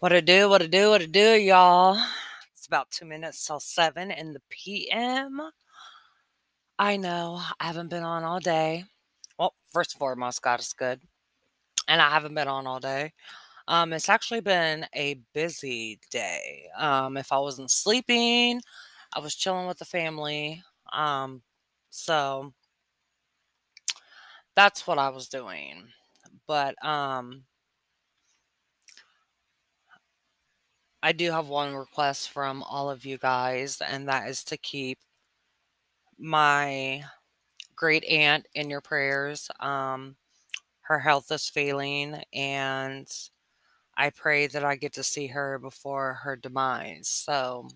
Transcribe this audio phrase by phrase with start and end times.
[0.00, 2.00] What to do, what to do, what to do, y'all.
[2.52, 5.40] It's about two minutes till seven in the PM.
[6.78, 8.84] I know I haven't been on all day.
[9.40, 11.00] Well, first and foremost, God is good.
[11.88, 13.12] And I haven't been on all day.
[13.66, 16.68] Um, it's actually been a busy day.
[16.78, 18.60] Um, if I wasn't sleeping,
[19.12, 20.62] I was chilling with the family.
[20.92, 21.42] Um,
[21.90, 22.54] so
[24.54, 25.88] that's what I was doing.
[26.46, 27.44] But um
[31.02, 34.98] I do have one request from all of you guys, and that is to keep
[36.18, 37.02] my
[37.76, 39.50] great aunt in your prayers.
[39.60, 40.16] Um,
[40.82, 43.08] her health is failing, and
[43.96, 47.08] I pray that I get to see her before her demise.
[47.08, 47.68] So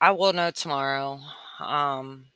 [0.00, 1.20] I will know tomorrow.
[1.60, 2.26] Um,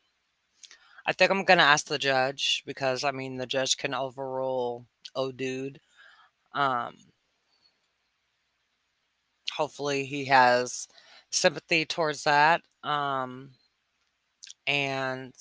[1.07, 5.33] I think I'm gonna ask the judge because I mean the judge can overrule oh
[5.33, 5.81] dude.
[6.55, 6.97] Um,
[9.57, 10.89] hopefully he has
[11.31, 13.51] sympathy towards that um,
[14.67, 15.33] and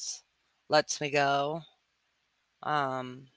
[0.69, 1.61] lets me go.
[2.63, 3.27] Um,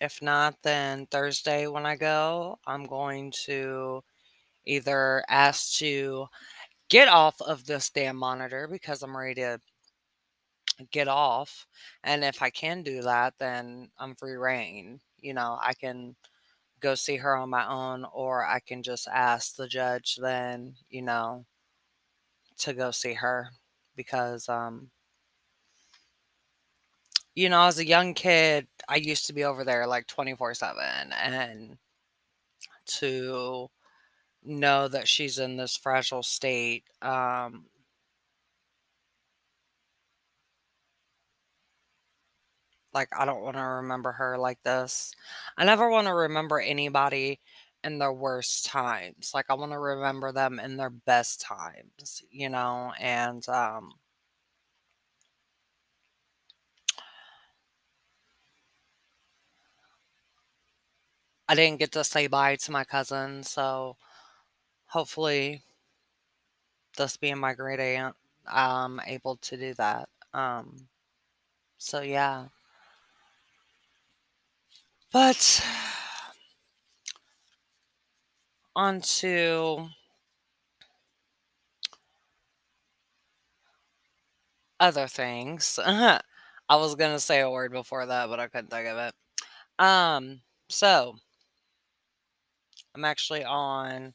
[0.00, 4.02] if not, then Thursday when I go, I'm going to
[4.66, 6.26] either ask to
[6.88, 9.60] get off of this damn monitor because I'm ready to
[10.90, 11.66] get off.
[12.04, 15.00] And if I can do that, then I'm free reign.
[15.18, 16.16] You know, I can
[16.80, 21.02] go see her on my own, or I can just ask the judge then, you
[21.02, 21.46] know,
[22.58, 23.50] to go see her
[23.96, 24.90] because, um,
[27.34, 31.12] you know, as a young kid, I used to be over there like 24 7
[31.12, 31.78] and
[32.86, 33.70] to
[34.44, 37.66] know that she's in this fragile state, um,
[42.94, 45.12] like I don't want to remember her like this.
[45.56, 47.40] I never want to remember anybody
[47.84, 49.32] in their worst times.
[49.34, 53.94] Like I want to remember them in their best times, you know, and um
[61.48, 63.96] I didn't get to say bye to my cousin, so
[64.86, 65.62] hopefully
[66.96, 70.08] this being my great aunt, I'm able to do that.
[70.34, 70.88] Um
[71.78, 72.46] so yeah.
[75.12, 75.62] But
[78.74, 79.88] on to
[84.78, 85.78] other things.
[85.86, 89.14] I was gonna say a word before that, but I couldn't think of it.
[89.84, 91.16] Um, so
[92.94, 94.14] I'm actually on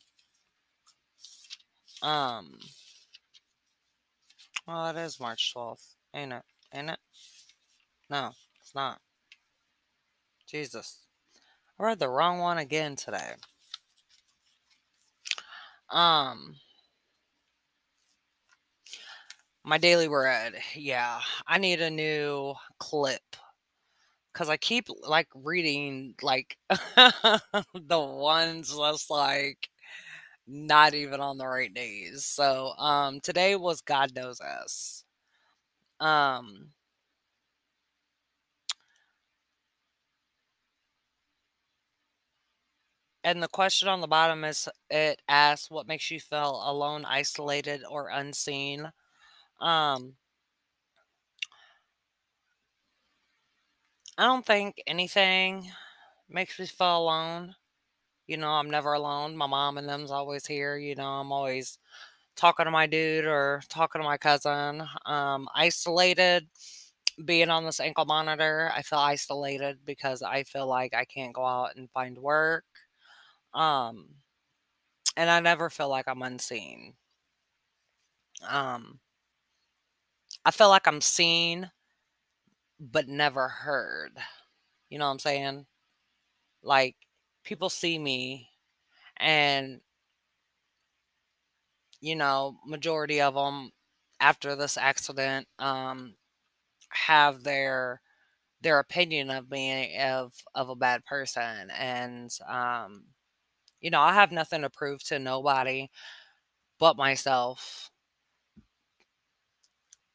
[2.02, 2.58] um
[4.68, 6.44] well it is March 12th, ain't it?
[6.74, 7.00] Ain't it?
[8.10, 9.00] No, it's not.
[10.48, 11.08] Jesus.
[11.80, 13.36] I read the wrong one again today.
[15.90, 16.56] Um
[19.64, 20.54] my daily bread.
[20.76, 23.36] Yeah, I need a new clip
[24.34, 29.70] cuz I keep like reading like the ones that's like
[30.48, 32.26] not even on the right days.
[32.26, 35.06] So, um today was God knows us.
[36.00, 36.72] Um
[43.26, 47.84] And the question on the bottom is it asks what makes you feel alone, isolated,
[47.84, 48.92] or unseen.
[49.60, 50.18] Um,
[54.18, 55.72] I don't think anything
[56.30, 57.56] makes me feel alone.
[58.28, 59.38] You know, I'm never alone.
[59.38, 60.78] My mom and them's always here.
[60.78, 61.80] You know, I'm always
[62.36, 64.84] talking to my dude or talking to my cousin.
[65.06, 66.48] Um, isolated,
[67.26, 71.46] being on this ankle monitor, I feel isolated because I feel like I can't go
[71.46, 72.66] out and find work.
[73.56, 74.10] Um,
[75.18, 76.96] and I never feel like I'm unseen.
[78.48, 79.00] Um,
[80.46, 81.72] I feel like I'm seen,
[82.80, 84.18] but never heard.
[84.90, 85.66] You know what I'm saying?
[86.64, 86.96] Like
[87.44, 88.50] people see me
[89.18, 89.82] and
[92.02, 93.72] you know, majority of them
[94.20, 96.16] after this accident um
[96.90, 98.02] have their
[98.62, 103.06] their opinion of me of of a bad person and um
[103.86, 105.90] you know, I have nothing to prove to nobody
[106.80, 107.92] but myself.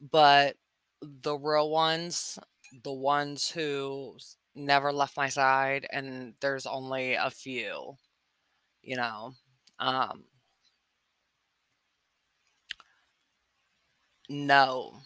[0.01, 0.57] But
[1.01, 2.37] the real ones,
[2.83, 4.17] the ones who
[4.55, 7.97] never left my side, and there's only a few,
[8.83, 9.35] you know,
[9.79, 10.25] um,
[14.29, 14.99] know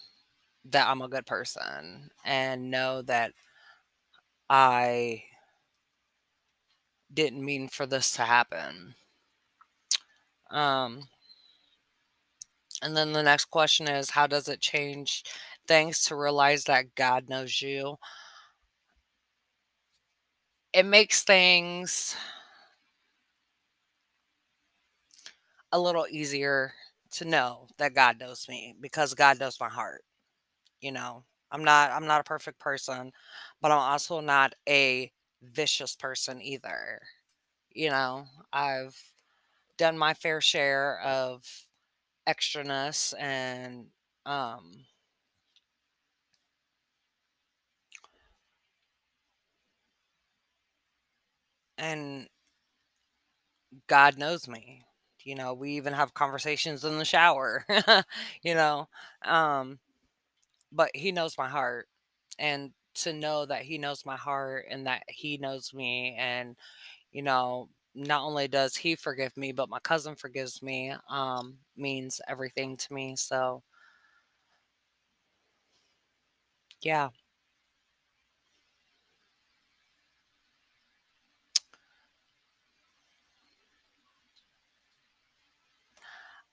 [0.66, 3.34] that I'm a good person and know that
[4.50, 5.24] I
[7.16, 8.96] didn't mean for this to happen.
[10.52, 11.04] Um,
[12.82, 15.24] and then the next question is how does it change
[15.68, 17.98] things to realize that God knows you?
[20.74, 22.16] It makes things
[25.72, 26.74] a little easier
[27.12, 30.04] to know that God knows me because God knows my heart.
[30.82, 33.12] You know, I'm not I'm not a perfect person,
[33.62, 35.12] but I'm also not a
[35.46, 37.02] vicious person either.
[37.74, 38.98] You know, I've
[39.78, 41.44] done my fair share of
[42.28, 43.88] extraness and
[44.26, 44.86] um
[51.78, 52.30] and
[53.88, 54.84] God knows me.
[55.24, 57.66] You know, we even have conversations in the shower,
[58.44, 58.88] you know.
[59.24, 59.80] Um
[60.72, 61.88] but he knows my heart
[62.40, 66.56] and to know that he knows my heart and that he knows me and
[67.12, 72.22] you know not only does he forgive me but my cousin forgives me um means
[72.30, 73.64] everything to me so
[76.82, 77.10] yeah.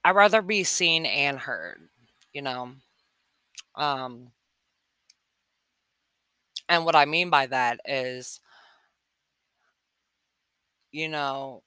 [0.04, 1.88] I'd rather be seen and heard
[2.32, 2.72] you know?
[3.74, 4.32] Um
[6.68, 8.40] and what i mean by that is
[10.90, 11.62] you know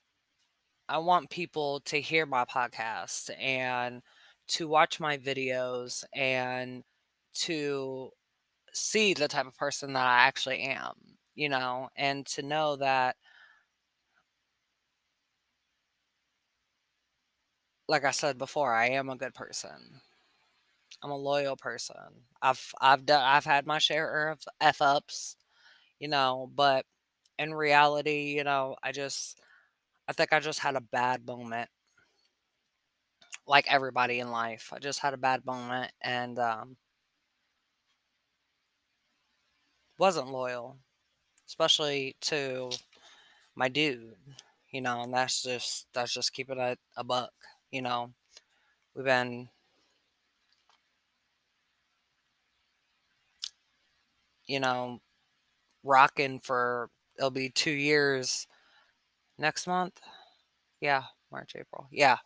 [0.90, 4.02] I want people to hear my podcast and
[4.50, 6.84] to watch my videos and
[7.36, 8.12] to
[8.74, 10.94] see the type of person that I actually am,
[11.36, 13.18] you know, and to know that,
[17.88, 20.02] like I said before, I am a good person.
[21.06, 21.98] I'm a loyal person.
[22.44, 25.38] I've I've done I've had my share of f ups,
[26.00, 26.86] you know, but
[27.40, 29.40] in reality, you know, I just
[30.07, 31.69] I think I just had a bad moment,
[33.48, 34.72] like everybody in life.
[34.74, 36.78] I just had a bad moment and um,
[39.98, 40.78] wasn't loyal,
[41.48, 42.72] especially to
[43.56, 44.16] my dude,
[44.72, 47.31] you know, and that's just that's just keeping it a buck,
[47.72, 48.12] you know.
[48.96, 49.50] We've been,
[54.48, 55.00] you know,
[55.84, 58.48] rocking for it'll be two years
[59.38, 60.00] next month.
[60.82, 61.88] Yeah, March, April.
[61.92, 62.18] Yeah.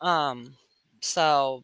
[0.00, 0.54] Um,
[1.00, 1.62] so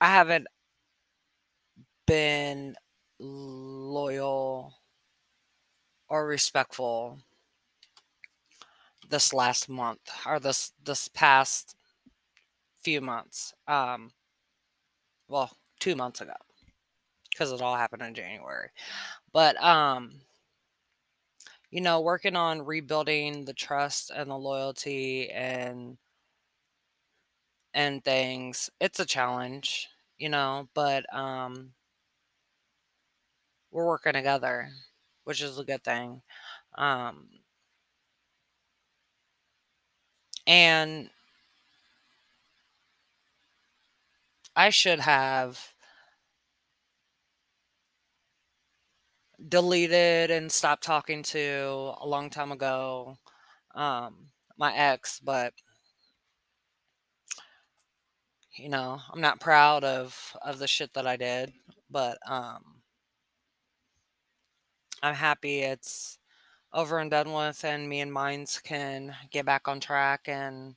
[0.00, 0.46] I haven't
[2.06, 2.74] been
[3.18, 4.74] loyal
[6.08, 7.18] or respectful
[9.08, 11.76] this last month or this this past
[12.84, 13.54] few months.
[13.68, 14.12] Um,
[15.28, 15.50] well,
[15.80, 16.34] two months ago
[17.30, 18.70] because it all happened in January.
[19.32, 20.20] But um,
[21.70, 25.96] you know, working on rebuilding the trust and the loyalty and
[27.74, 29.88] and things, it's a challenge,
[30.18, 31.72] you know, but um
[33.70, 34.68] we're working together,
[35.24, 36.22] which is a good thing.
[36.76, 37.28] Um
[40.46, 41.10] and
[44.56, 45.74] I should have
[49.48, 53.16] deleted and stopped talking to a long time ago
[53.74, 55.54] um my ex, but
[58.56, 61.52] you know, I'm not proud of of the shit that I did,
[61.90, 62.82] but um
[65.02, 66.18] I'm happy it's
[66.72, 70.76] over and done with and me and mines can get back on track and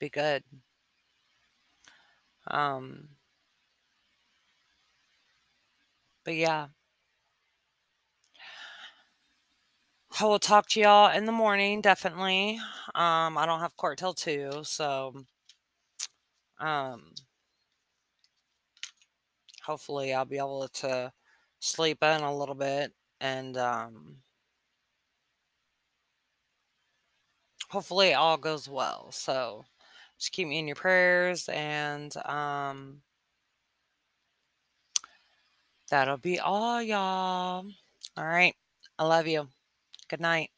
[0.00, 0.42] be good.
[2.50, 3.08] Um
[6.24, 6.68] but yeah.
[10.20, 12.58] I will talk to y'all in the morning, definitely.
[12.94, 15.24] Um I don't have court till 2, so
[16.60, 17.12] um
[19.62, 21.12] hopefully I'll be able to
[21.60, 24.18] sleep in a little bit and um
[27.70, 29.10] hopefully it all goes well.
[29.12, 29.64] So
[30.18, 33.02] just keep me in your prayers and um
[35.90, 37.64] that'll be all y'all.
[38.16, 38.54] All right.
[38.98, 39.48] I love you.
[40.08, 40.50] Good night.